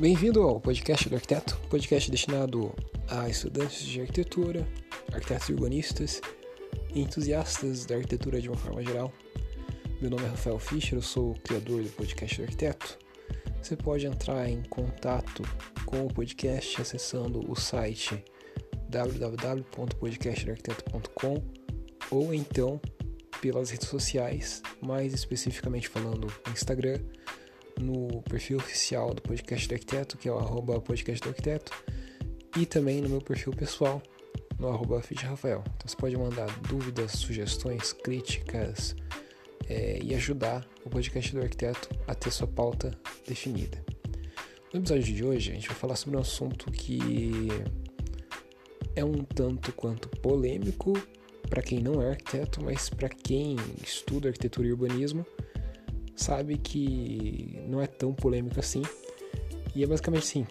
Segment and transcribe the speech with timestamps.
[0.00, 2.74] Bem-vindo ao podcast do arquiteto, podcast destinado
[3.06, 4.66] a estudantes de arquitetura,
[5.12, 6.22] arquitetos urbanistas
[6.94, 9.12] e entusiastas da arquitetura de uma forma geral.
[10.00, 12.98] Meu nome é Rafael Fischer, eu sou o criador do podcast do arquiteto.
[13.60, 15.42] Você pode entrar em contato
[15.84, 18.24] com o podcast acessando o site
[18.88, 21.42] www.podcastarquiteto.com
[22.10, 22.80] ou então
[23.42, 27.00] pelas redes sociais, mais especificamente falando Instagram,
[27.80, 31.72] no perfil oficial do Podcast do Arquiteto, que é o arroba podcast do arquiteto,
[32.56, 34.02] e também no meu perfil pessoal,
[34.58, 35.64] no arroba Rafael.
[35.66, 38.94] Então você pode mandar dúvidas, sugestões, críticas
[39.68, 42.92] é, e ajudar o Podcast do Arquiteto a ter sua pauta
[43.26, 43.82] definida.
[44.72, 47.48] No episódio de hoje, a gente vai falar sobre um assunto que
[48.94, 50.92] é um tanto quanto polêmico
[51.48, 55.26] para quem não é arquiteto, mas para quem estuda arquitetura e urbanismo,
[56.20, 58.82] sabe que não é tão polêmico assim.
[59.74, 60.46] E é basicamente assim,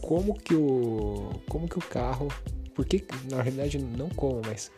[0.00, 2.28] como que o como que o carro,
[2.74, 4.70] porque na realidade não como, mas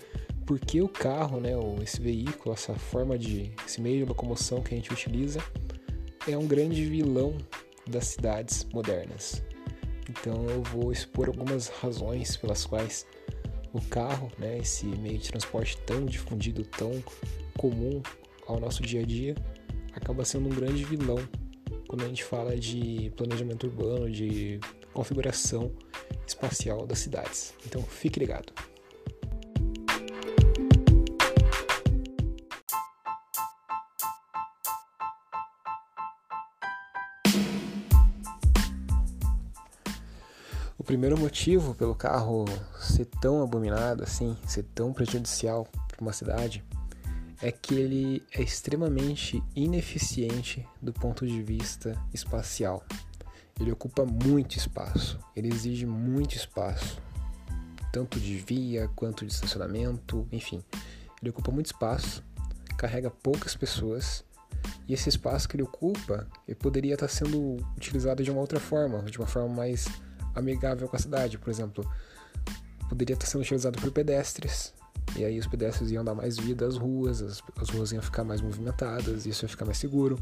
[0.45, 4.75] por que o carro, né, esse veículo, essa forma de esse meio de locomoção que
[4.75, 5.41] a gente utiliza
[6.29, 7.37] é um grande vilão
[7.87, 9.43] das cidades modernas.
[10.09, 13.07] Então eu vou expor algumas razões pelas quais
[13.73, 17.03] o carro, né, esse meio de transporte tão difundido, tão
[17.57, 18.03] comum
[18.47, 19.35] ao nosso dia a dia,
[19.95, 21.19] acaba sendo um grande vilão
[21.89, 24.59] quando a gente fala de planejamento urbano, de
[24.93, 25.73] configuração
[26.27, 27.55] espacial das cidades.
[27.67, 28.53] Então fique ligado.
[40.77, 42.45] O primeiro motivo pelo carro
[42.79, 46.63] ser tão abominado assim, ser tão prejudicial para uma cidade,
[47.43, 52.85] é que ele é extremamente ineficiente do ponto de vista espacial.
[53.61, 57.01] Ele ocupa muito espaço, ele exige muito espaço,
[57.93, 60.63] tanto de via quanto de estacionamento, enfim.
[61.21, 62.23] Ele ocupa muito espaço,
[62.77, 64.25] carrega poucas pessoas
[64.89, 69.03] e esse espaço que ele ocupa ele poderia estar sendo utilizado de uma outra forma,
[69.03, 69.87] de uma forma mais
[70.35, 71.39] amigável com a cidade.
[71.39, 71.89] Por exemplo,
[72.89, 74.75] poderia estar sendo utilizado por pedestres,
[75.17, 78.25] e aí os pedestres iam dar mais vida às ruas, as, as ruas iam ficar
[78.25, 80.19] mais movimentadas, isso ia ficar mais seguro.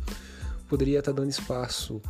[0.69, 2.01] Poderia estar dando espaço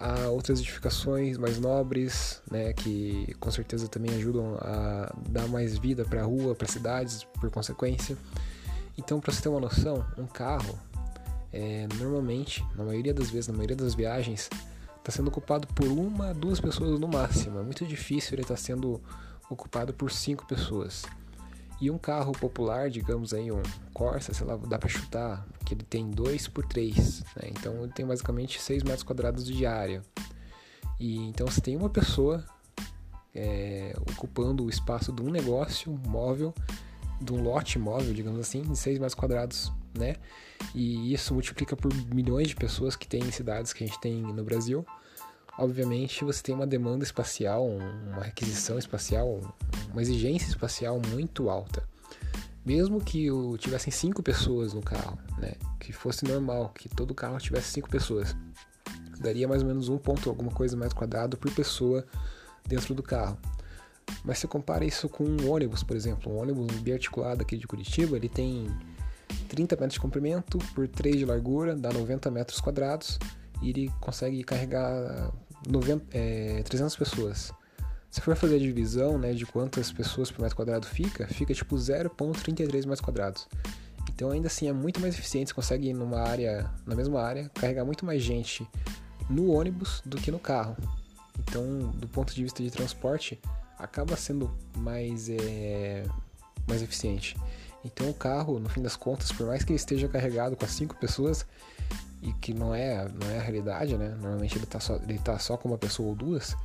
[0.00, 6.04] a outras edificações mais nobres, né, que com certeza também ajudam a dar mais vida
[6.06, 8.16] para a rua, para cidades, por consequência.
[8.96, 10.78] Então, para você ter uma noção, um carro,
[11.52, 14.48] é, normalmente, na maioria das vezes, na maioria das viagens,
[14.98, 17.58] está sendo ocupado por uma, duas pessoas no máximo.
[17.58, 19.00] É muito difícil ele estar tá sendo
[19.50, 21.04] ocupado por cinco pessoas.
[21.80, 23.62] E um carro popular, digamos aí um
[23.94, 27.50] Corsa, sei lá, dá para chutar que ele tem 2 por 3, né?
[27.50, 30.02] então ele tem basicamente 6 metros quadrados de área.
[30.98, 32.44] E então você tem uma pessoa
[33.34, 36.54] é, ocupando o espaço de um negócio móvel,
[37.20, 40.16] de um lote móvel, digamos assim, de 6 metros quadrados, né?
[40.74, 44.20] E isso multiplica por milhões de pessoas que tem em cidades que a gente tem
[44.20, 44.84] no Brasil.
[45.58, 49.40] Obviamente você tem uma demanda espacial, uma requisição espacial,
[49.92, 51.86] uma exigência espacial muito alta.
[52.64, 53.26] Mesmo que
[53.58, 55.54] tivessem cinco pessoas no carro, né?
[55.78, 58.36] Que fosse normal, que todo carro tivesse cinco pessoas,
[59.18, 62.04] daria mais ou menos um ponto alguma coisa mais quadrado por pessoa
[62.66, 63.38] dentro do carro.
[64.24, 68.16] Mas se compara isso com um ônibus, por exemplo, um ônibus biarticulado aqui de Curitiba,
[68.16, 68.66] ele tem
[69.48, 73.18] 30 metros de comprimento por 3 de largura, dá 90 metros quadrados
[73.60, 75.32] e ele consegue carregar
[75.68, 77.52] 90, é, 300 pessoas.
[78.10, 81.76] Se for fazer a divisão né, de quantas pessoas por metro quadrado fica, fica tipo
[81.76, 83.48] 0,33 metros quadrados.
[84.08, 87.84] Então ainda assim é muito mais eficiente, você consegue numa área, na mesma área, carregar
[87.84, 88.66] muito mais gente
[89.28, 90.76] no ônibus do que no carro.
[91.38, 93.40] Então, do ponto de vista de transporte,
[93.78, 96.04] acaba sendo mais, é,
[96.68, 97.36] mais eficiente.
[97.84, 100.70] Então o carro, no fim das contas, por mais que ele esteja carregado com as
[100.70, 101.46] cinco pessoas,
[102.22, 104.10] e que não é, não é a realidade, né?
[104.20, 106.56] Normalmente ele está só, ele tá só com uma pessoa ou duas,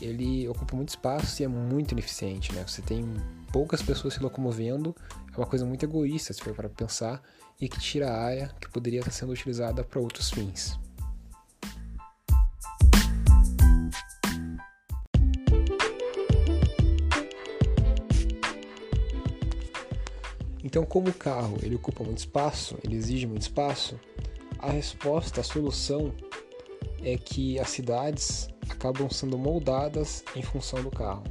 [0.00, 2.64] ele ocupa muito espaço e é muito ineficiente, né?
[2.66, 3.04] Você tem
[3.52, 4.94] poucas pessoas se locomovendo,
[5.32, 7.22] é uma coisa muito egoísta se for para pensar,
[7.60, 10.78] e que tira a área que poderia estar sendo utilizada para outros fins.
[20.62, 23.98] Então, como o carro ele ocupa muito espaço, ele exige muito espaço,
[24.58, 26.12] a resposta, a solução
[27.02, 31.24] é que as cidades acabam sendo moldadas em função do carro.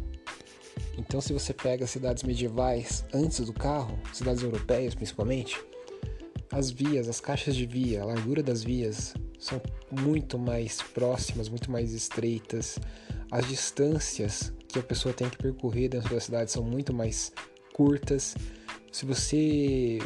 [0.97, 5.59] Então, se você pega cidades medievais antes do carro, cidades europeias principalmente,
[6.51, 9.61] as vias, as caixas de via, a largura das vias são
[9.91, 12.79] muito mais próximas, muito mais estreitas.
[13.29, 17.33] As distâncias que a pessoa tem que percorrer dentro da cidade são muito mais
[17.73, 18.35] curtas.
[18.91, 19.99] Se você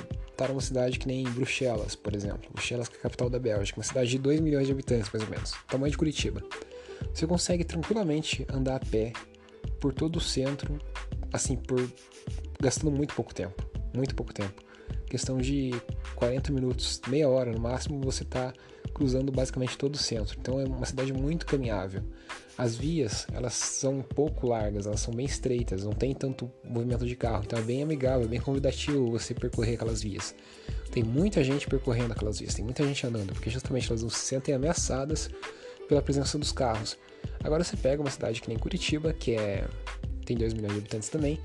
[0.47, 3.83] numa cidade que nem Bruxelas, por exemplo, Bruxelas que é a capital da Bélgica, uma
[3.83, 6.41] cidade de 2 milhões de habitantes mais ou menos, tamanho de Curitiba,
[7.13, 9.13] você consegue tranquilamente andar a pé
[9.79, 10.79] por todo o centro,
[11.33, 11.79] assim, por
[12.61, 13.63] gastando muito pouco tempo,
[13.93, 14.68] muito pouco tempo.
[15.09, 15.71] Questão de
[16.15, 18.53] 40 minutos, meia hora no máximo, você está
[18.93, 20.37] cruzando basicamente todo o centro.
[20.39, 22.03] Então é uma cidade muito caminhável.
[22.57, 27.05] As vias, elas são um pouco largas, elas são bem estreitas, não tem tanto movimento
[27.05, 27.43] de carro.
[27.45, 30.35] Então é bem amigável, bem convidativo você percorrer aquelas vias.
[30.91, 34.19] Tem muita gente percorrendo aquelas vias, tem muita gente andando, porque justamente elas não se
[34.19, 35.29] sentem ameaçadas
[35.87, 36.97] pela presença dos carros.
[37.43, 39.67] Agora você pega uma cidade que nem Curitiba, que é
[40.25, 41.39] tem 2 milhões de habitantes também,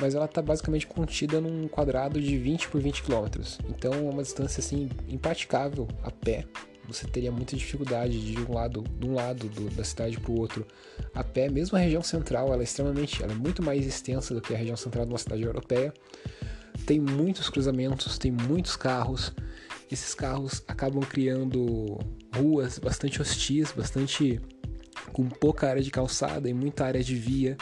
[0.00, 3.58] mas ela está basicamente contida num quadrado de 20 por 20 quilômetros.
[3.68, 6.44] Então é uma distância assim impraticável a pé.
[6.88, 10.38] Você teria muita dificuldade de um lado, de um lado do, da cidade para o
[10.38, 10.64] outro
[11.14, 11.48] a pé.
[11.48, 14.56] Mesmo a região central, ela é extremamente, ela é muito mais extensa do que a
[14.56, 15.92] região central de uma cidade europeia.
[16.86, 19.32] Tem muitos cruzamentos, tem muitos carros.
[19.90, 21.98] Esses carros acabam criando
[22.36, 24.40] ruas bastante hostis, bastante
[25.12, 27.56] com pouca área de calçada e muita área de via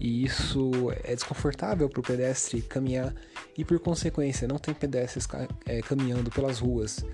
[0.00, 0.70] e isso
[1.02, 3.14] é desconfortável para o pedestre caminhar
[3.56, 5.26] e por consequência não tem pedestres
[5.66, 7.04] é, caminhando pelas ruas.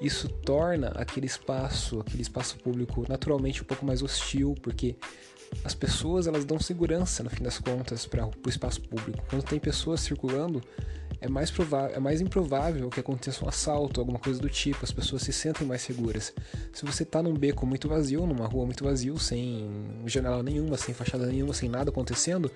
[0.00, 4.96] Isso torna aquele espaço, aquele espaço público naturalmente um pouco mais hostil, porque
[5.62, 9.24] as pessoas elas dão segurança no fim das contas para o espaço público.
[9.28, 10.62] Quando tem pessoas circulando,
[11.20, 14.92] é mais, provável, é mais improvável que aconteça um assalto, alguma coisa do tipo, as
[14.92, 16.34] pessoas se sentem mais seguras.
[16.72, 19.70] Se você está num beco muito vazio, numa rua muito vazio, sem
[20.04, 22.50] janela nenhuma, sem fachada nenhuma, sem nada acontecendo,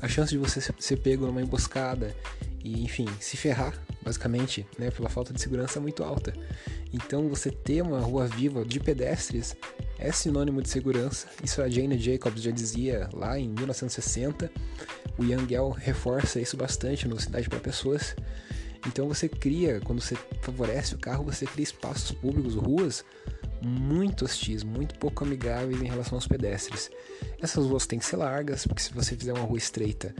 [0.00, 2.16] a chance de você ser pego numa emboscada
[2.64, 6.32] e, enfim, se ferrar, basicamente, né, pela falta de segurança é muito alta.
[6.94, 9.54] Então, você ter uma rua viva de pedestres
[10.04, 11.26] é sinônimo de segurança.
[11.42, 14.52] Isso a Jane Jacobs já dizia lá em 1960.
[15.16, 18.14] O Yangel reforça isso bastante no Cidade para Pessoas.
[18.86, 23.02] Então você cria, quando você favorece o carro, você cria espaços públicos, ruas
[23.62, 26.90] muito hostis, muito pouco amigáveis em relação aos pedestres.
[27.40, 30.14] Essas ruas têm que ser largas, porque se você fizer uma rua estreita,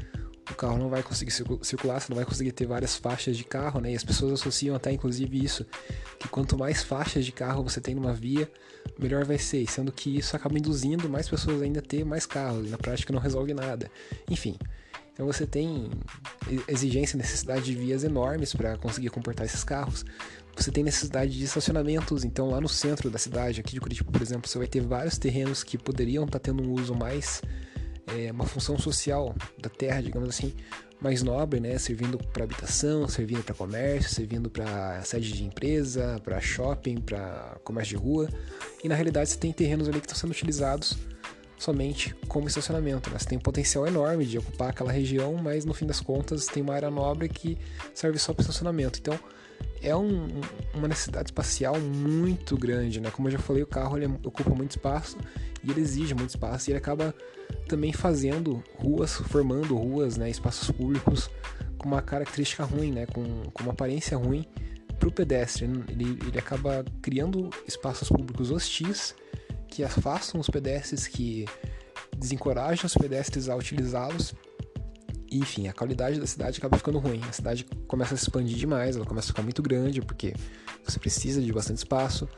[0.51, 3.81] o carro não vai conseguir circular, você não vai conseguir ter várias faixas de carro,
[3.81, 3.93] né?
[3.93, 5.65] E as pessoas associam até inclusive isso,
[6.19, 8.51] que quanto mais faixas de carro você tem numa via,
[8.99, 12.67] melhor vai ser, sendo que isso acaba induzindo mais pessoas ainda a ter mais carros,
[12.67, 13.91] e na prática não resolve nada.
[14.31, 14.57] Enfim,
[15.15, 15.91] então você tem
[16.69, 20.05] exigência necessidade de vias enormes para conseguir comportar esses carros.
[20.57, 24.21] Você tem necessidade de estacionamentos, então lá no centro da cidade, aqui de Curitiba, por
[24.21, 27.41] exemplo, você vai ter vários terrenos que poderiam estar tá tendo um uso mais
[28.07, 30.55] é, uma função social da terra, digamos assim,
[31.01, 31.79] mais nobre, né?
[31.79, 37.99] Servindo para habitação, servindo para comércio, servindo para sede de empresa, para shopping, para comércio
[37.99, 38.29] de rua.
[38.83, 40.97] E na realidade você tem terrenos ali que estão sendo utilizados
[41.59, 43.11] somente como estacionamento.
[43.11, 43.19] Né?
[43.19, 46.63] Você tem um potencial enorme de ocupar aquela região, mas no fim das contas tem
[46.63, 47.59] uma área nobre que
[47.93, 48.99] serve só para estacionamento.
[48.99, 49.19] Então
[49.83, 50.41] é um,
[50.73, 53.11] uma necessidade espacial muito grande, né?
[53.11, 55.19] Como eu já falei, o carro ele ocupa muito espaço
[55.65, 57.15] e ele exige muito espaço e ele acaba
[57.69, 61.31] também fazendo ruas, formando ruas, né, espaços públicos
[61.79, 64.45] com uma característica ruim, né, com, com uma aparência ruim
[64.99, 65.65] para o pedestre.
[65.89, 69.15] Ele, ele acaba criando espaços públicos hostis
[69.69, 71.47] que afastam os pedestres, que
[72.17, 74.35] desencorajam os pedestres a utilizá-los
[75.39, 77.21] enfim, a qualidade da cidade acaba ficando ruim.
[77.29, 80.35] A cidade começa a se expandir demais, ela começa a ficar muito grande, porque
[80.85, 82.29] você precisa de bastante espaço.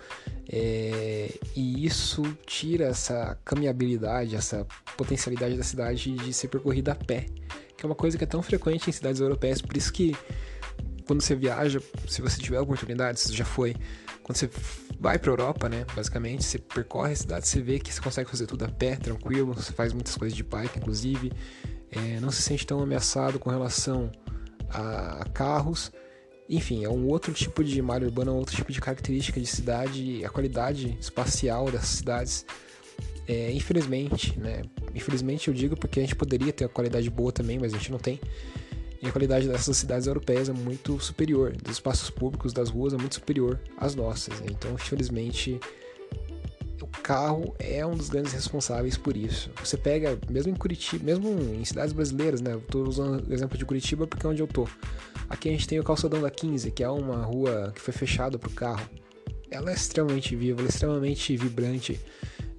[0.48, 7.26] É, e isso tira essa caminhabilidade, essa potencialidade da cidade de ser percorrida a pé,
[7.76, 9.60] que é uma coisa que é tão frequente em cidades europeias.
[9.60, 10.16] Por isso que
[11.06, 13.76] quando você viaja, se você tiver oportunidade, se já foi,
[14.22, 14.50] quando você
[14.98, 18.28] vai para a Europa, né, basicamente, você percorre a cidade, você vê que você consegue
[18.28, 21.32] fazer tudo a pé, tranquilo, você faz muitas coisas de bike, inclusive
[21.90, 24.10] é, não se sente tão ameaçado com relação
[24.70, 25.92] a, a, carros.
[26.48, 30.24] Enfim, é um outro tipo de malha urbana, um outro tipo de característica de cidade,
[30.24, 32.46] a qualidade espacial dessas cidades.
[33.28, 34.62] É, infelizmente, né?
[34.94, 37.90] Infelizmente eu digo porque a gente poderia ter a qualidade boa também, mas a gente
[37.90, 38.20] não tem.
[39.02, 42.96] E a qualidade dessas cidades europeias é muito superior, dos espaços públicos, das ruas é
[42.96, 44.40] muito superior às nossas.
[44.48, 45.60] Então, infelizmente,
[47.06, 49.48] carro é um dos grandes responsáveis por isso.
[49.62, 52.56] Você pega, mesmo em Curitiba, mesmo em cidades brasileiras, né?
[52.56, 54.68] Estou usando o exemplo de Curitiba porque é onde eu tô.
[55.30, 58.38] Aqui a gente tem o calçadão da 15, que é uma rua que foi fechada
[58.38, 58.90] para o carro.
[59.50, 62.00] Ela é extremamente viva, ela é extremamente vibrante,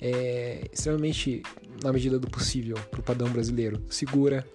[0.01, 1.43] é extremamente,
[1.83, 4.47] na medida do possível, para o padrão brasileiro, segura.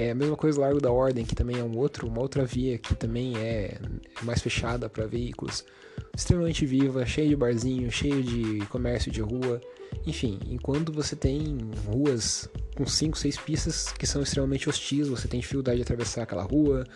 [0.00, 2.78] É a mesma coisa Largo da Ordem, que também é um outro, uma outra via
[2.78, 3.78] que também é
[4.22, 5.62] mais fechada para veículos,
[6.16, 9.60] extremamente viva, cheia de barzinho, cheio de comércio de rua.
[10.06, 15.38] Enfim, enquanto você tem ruas com 5, 6 pistas que são extremamente hostis, você tem
[15.38, 16.86] dificuldade de atravessar aquela rua,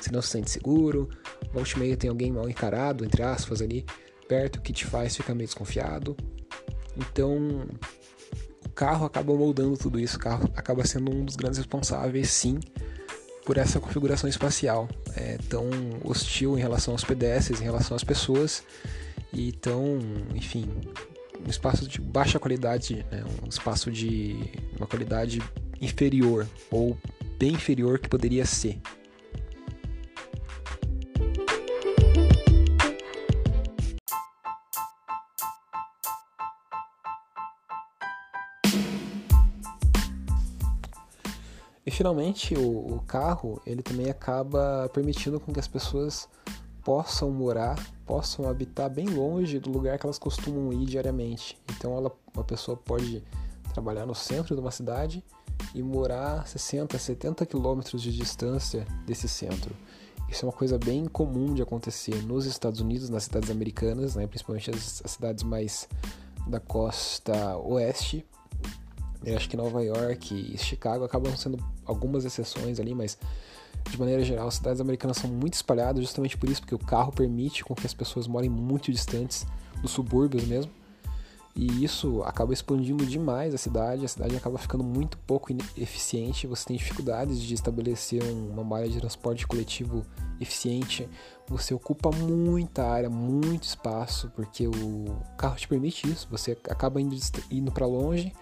[0.00, 1.08] você não se sente seguro,
[1.52, 3.84] volte meio tem alguém mal encarado, entre aspas, ali
[4.28, 6.16] perto que te faz ficar meio desconfiado.
[6.96, 7.66] Então,
[8.72, 12.58] carro acaba moldando tudo isso, o carro acaba sendo um dos grandes responsáveis, sim,
[13.44, 15.68] por essa configuração espacial é, tão
[16.04, 18.62] hostil em relação aos pedestres, em relação às pessoas
[19.32, 19.98] e tão,
[20.34, 20.66] enfim,
[21.44, 24.36] um espaço de baixa qualidade, né, um espaço de
[24.76, 25.42] uma qualidade
[25.80, 26.96] inferior ou
[27.38, 28.80] bem inferior que poderia ser.
[41.84, 46.28] E finalmente o, o, carro ele também acaba permitindo com que as pessoas
[46.84, 51.58] possam morar, possam habitar bem longe do lugar que elas costumam ir diariamente.
[51.76, 53.22] Então ela, uma pessoa pode
[53.72, 55.24] trabalhar no centro de uma cidade
[55.74, 59.74] e morar 60, 70 quilômetros de distância desse centro.
[60.28, 64.26] Isso é uma coisa bem comum de acontecer nos Estados Unidos, nas cidades americanas, né,
[64.26, 65.88] principalmente as, as cidades mais
[66.46, 68.24] da costa oeste,
[69.24, 73.18] eu acho que Nova York e Chicago acabam sendo algumas exceções ali, mas
[73.90, 77.12] de maneira geral, as cidades americanas são muito espalhadas justamente por isso, porque o carro
[77.12, 79.46] permite com que as pessoas morem muito distantes
[79.80, 80.70] dos subúrbios mesmo.
[81.54, 86.64] E isso acaba expandindo demais a cidade, a cidade acaba ficando muito pouco eficiente, você
[86.64, 90.02] tem dificuldades de estabelecer uma malha de transporte coletivo
[90.40, 91.06] eficiente,
[91.46, 97.14] você ocupa muita área, muito espaço, porque o carro te permite isso, você acaba indo,
[97.50, 98.32] indo para longe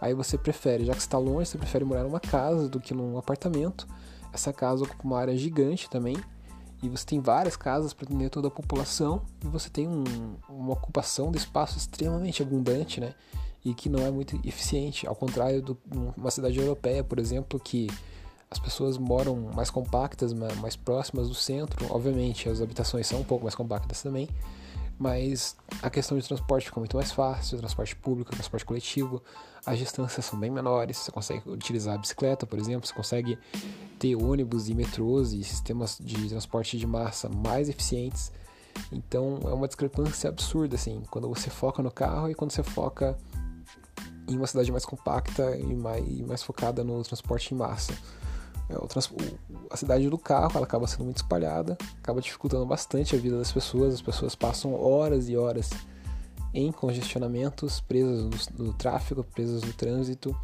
[0.00, 3.18] Aí você prefere, já que está longe, você prefere morar numa casa do que num
[3.18, 3.86] apartamento.
[4.32, 6.16] Essa casa ocupa uma área gigante também.
[6.82, 9.22] E você tem várias casas para atender toda a população.
[9.44, 10.04] E você tem um,
[10.48, 13.14] uma ocupação de espaço extremamente abundante, né?
[13.62, 15.06] E que não é muito eficiente.
[15.06, 15.76] Ao contrário de
[16.16, 17.88] uma cidade europeia, por exemplo, que
[18.50, 21.86] as pessoas moram mais compactas, mais próximas do centro.
[21.92, 24.26] Obviamente, as habitações são um pouco mais compactas também
[25.00, 29.22] mas a questão de transporte fica muito mais fácil, transporte público, transporte coletivo,
[29.64, 33.38] as distâncias são bem menores, você consegue utilizar a bicicleta, por exemplo, você consegue
[33.98, 38.30] ter ônibus e metrôs e sistemas de transporte de massa mais eficientes.
[38.92, 43.16] Então é uma discrepância absurda assim, quando você foca no carro e quando você foca
[44.28, 47.94] em uma cidade mais compacta e mais, e mais focada no transporte em massa.
[48.70, 48.76] É,
[49.70, 53.52] a cidade do carro ela acaba sendo muito espalhada, acaba dificultando bastante a vida das
[53.52, 53.94] pessoas.
[53.94, 55.70] As pessoas passam horas e horas
[56.54, 60.36] em congestionamentos, presas no, no tráfego, presas no trânsito.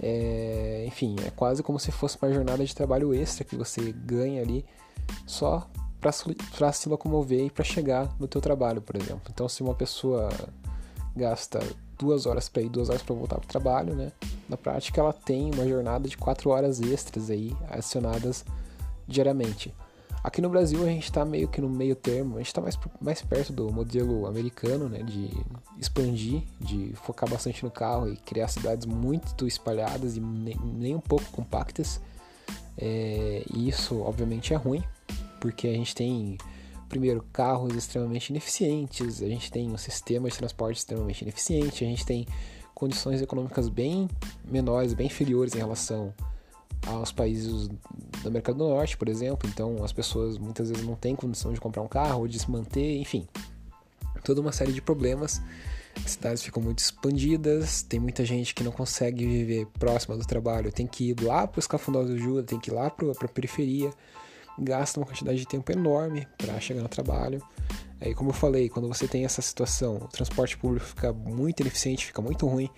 [0.00, 4.40] É, enfim, é quase como se fosse uma jornada de trabalho extra que você ganha
[4.40, 4.64] ali
[5.26, 5.68] só
[6.00, 9.22] para se locomover e para chegar no teu trabalho, por exemplo.
[9.30, 10.28] Então, se uma pessoa
[11.16, 11.60] gasta
[11.98, 14.12] duas horas para ir, duas horas para voltar para o trabalho, né?
[14.48, 18.44] Na prática, ela tem uma jornada de quatro horas extras aí adicionadas
[19.06, 19.74] diariamente.
[20.22, 22.78] Aqui no Brasil a gente está meio que no meio termo, a gente está mais,
[22.98, 25.30] mais perto do modelo americano, né, de
[25.78, 31.00] expandir, de focar bastante no carro e criar cidades muito espalhadas e nem, nem um
[31.00, 32.00] pouco compactas.
[32.78, 34.82] É, e isso obviamente é ruim,
[35.40, 36.38] porque a gente tem
[36.94, 42.06] primeiro, carros extremamente ineficientes, a gente tem um sistema de transporte extremamente ineficiente, a gente
[42.06, 42.24] tem
[42.72, 44.08] condições econômicas bem
[44.48, 46.14] menores, bem inferiores em relação
[46.86, 47.66] aos países
[48.22, 49.50] da América do Norte, por exemplo.
[49.52, 52.48] Então, as pessoas muitas vezes não têm condição de comprar um carro ou de se
[52.48, 53.26] manter, enfim.
[54.22, 55.42] Toda uma série de problemas.
[55.96, 60.70] As cidades ficam muito expandidas, tem muita gente que não consegue viver próxima do trabalho,
[60.70, 63.28] tem que ir lá para os cafundós de ajuda, tem que ir lá para a
[63.28, 63.92] periferia
[64.58, 67.42] gasta uma quantidade de tempo enorme para chegar no trabalho.
[68.00, 72.06] Aí, como eu falei, quando você tem essa situação, o transporte público fica muito ineficiente,
[72.06, 72.68] fica muito ruim,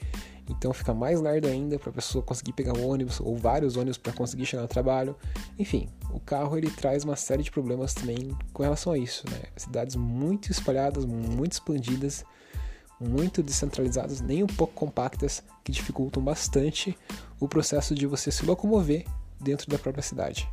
[0.49, 3.99] então fica mais lerdo ainda para a pessoa conseguir pegar um ônibus ou vários ônibus
[3.99, 5.17] para conseguir chegar no trabalho.
[5.59, 9.43] Enfim, o carro ele traz uma série de problemas também com relação a isso, né?
[9.57, 12.25] Cidades muito espalhadas, muito expandidas,
[13.01, 16.97] muito descentralizadas, nem um pouco compactas, que dificultam bastante
[17.41, 19.05] o processo de você se locomover
[19.41, 20.49] dentro da própria cidade.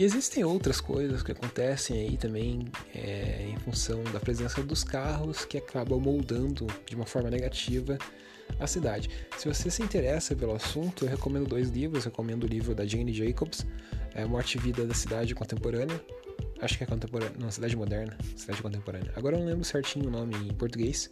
[0.00, 2.64] E existem outras coisas que acontecem aí também
[2.94, 7.98] é, em função da presença dos carros que acabam moldando de uma forma negativa
[8.58, 9.10] a cidade.
[9.36, 12.06] Se você se interessa pelo assunto, eu recomendo dois livros.
[12.06, 13.66] Eu recomendo o livro da Jane Jacobs,
[14.14, 16.02] é Morte e Vida da Cidade Contemporânea.
[16.62, 17.34] Acho que é contemporânea.
[17.38, 18.16] Não, Cidade Moderna.
[18.34, 19.12] Cidade Contemporânea.
[19.14, 21.10] Agora eu não lembro certinho o nome em português.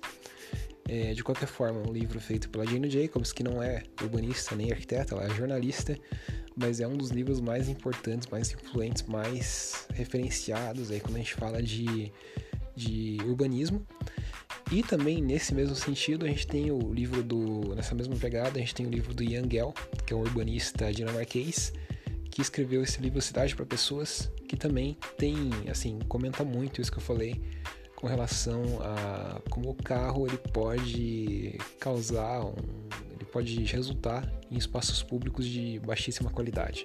[0.88, 4.72] É, de qualquer forma, um livro feito pela Jane Jacobs, que não é urbanista nem
[4.72, 5.94] arquiteta, ela é jornalista,
[6.58, 11.34] mas é um dos livros mais importantes, mais influentes, mais referenciados aí quando a gente
[11.34, 12.12] fala de,
[12.74, 13.86] de urbanismo.
[14.70, 17.74] E também nesse mesmo sentido, a gente tem o livro do.
[17.74, 19.72] Nessa mesma pegada, a gente tem o livro do Jan Gell,
[20.04, 21.72] que é um urbanista dinamarquês,
[22.30, 26.98] que escreveu esse livro Cidade para Pessoas, que também tem, assim, comenta muito isso que
[26.98, 27.40] eu falei
[27.96, 32.54] com relação a como o carro ele pode causar um,
[33.32, 36.84] pode resultar em espaços públicos de baixíssima qualidade.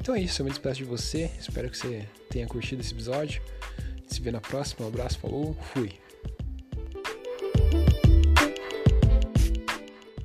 [0.00, 3.42] Então é isso, eu me despeço de você, espero que você tenha curtido esse episódio.
[4.06, 5.92] Se vê na próxima, um abraço, falou, fui!